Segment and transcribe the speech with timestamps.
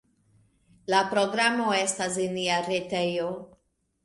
[0.93, 3.31] La programo estas en nia retejo.